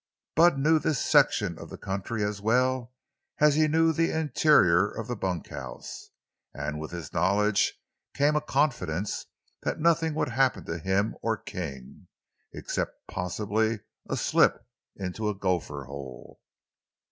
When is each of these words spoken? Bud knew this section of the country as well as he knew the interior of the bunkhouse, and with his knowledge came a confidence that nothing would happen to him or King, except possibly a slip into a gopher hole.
Bud 0.35 0.57
knew 0.57 0.79
this 0.79 0.97
section 0.99 1.59
of 1.59 1.69
the 1.69 1.77
country 1.77 2.23
as 2.23 2.41
well 2.41 2.91
as 3.39 3.53
he 3.53 3.67
knew 3.67 3.93
the 3.93 4.09
interior 4.09 4.89
of 4.89 5.07
the 5.07 5.15
bunkhouse, 5.15 6.09
and 6.55 6.79
with 6.79 6.89
his 6.89 7.13
knowledge 7.13 7.79
came 8.15 8.35
a 8.35 8.41
confidence 8.41 9.27
that 9.61 9.79
nothing 9.79 10.15
would 10.15 10.29
happen 10.29 10.65
to 10.65 10.79
him 10.79 11.15
or 11.21 11.37
King, 11.37 12.07
except 12.51 13.05
possibly 13.07 13.81
a 14.09 14.17
slip 14.17 14.65
into 14.95 15.29
a 15.29 15.35
gopher 15.35 15.83
hole. 15.83 16.39